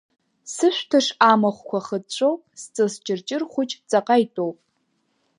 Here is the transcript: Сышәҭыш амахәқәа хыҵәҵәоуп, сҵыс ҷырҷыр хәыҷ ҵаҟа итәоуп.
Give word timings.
Сышәҭыш 0.53 1.07
амахәқәа 1.31 1.79
хыҵәҵәоуп, 1.85 2.41
сҵыс 2.61 2.93
ҷырҷыр 3.05 3.43
хәыҷ 3.51 3.71
ҵаҟа 3.89 4.15
итәоуп. 4.23 4.57